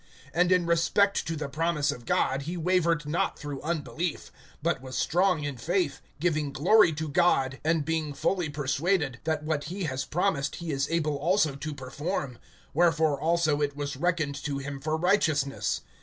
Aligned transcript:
(20)And 0.33 0.51
in 0.51 0.65
respect 0.65 1.27
to 1.27 1.35
the 1.35 1.47
promise 1.47 1.91
of 1.91 2.07
God 2.07 2.41
he 2.41 2.57
wavered 2.57 3.05
not 3.05 3.37
through 3.37 3.61
unbelief, 3.61 4.31
but 4.63 4.81
was 4.81 4.97
strong 4.97 5.43
in 5.43 5.57
faith, 5.57 6.01
giving 6.19 6.51
glory 6.51 6.91
to 6.93 7.07
God, 7.07 7.59
(21)and 7.65 7.85
being 7.85 8.13
fully 8.15 8.49
persuaded, 8.49 9.19
that 9.25 9.43
what 9.43 9.65
he 9.65 9.83
has 9.83 10.03
promised 10.03 10.55
he 10.55 10.71
is 10.71 10.89
able 10.89 11.17
also 11.17 11.55
to 11.55 11.75
perform. 11.75 12.39
(22)Wherefore 12.75 13.19
also 13.21 13.61
it 13.61 13.75
was 13.77 13.95
reckoned 13.95 14.33
to 14.43 14.57
him 14.57 14.81
for 14.81 14.97
righteousness. 14.97 15.81